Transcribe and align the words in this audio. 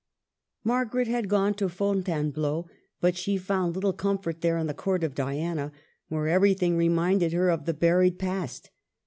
Margaret 0.63 1.07
had 1.07 1.29
gone 1.29 1.53
to 1.53 1.69
Fontainebleau, 1.69 2.67
but 3.01 3.15
she 3.15 3.37
found 3.37 3.75
little 3.75 3.93
comfort 3.93 4.41
there 4.41 4.57
in 4.57 4.65
the 4.65 4.73
Court 4.73 5.03
of 5.03 5.13
Diana, 5.13 5.71
where 6.07 6.27
everything 6.27 6.75
reminded 6.75 7.33
her 7.33 7.51
of 7.51 7.65
the 7.65 7.75
buried 7.75 8.17
past. 8.17 8.71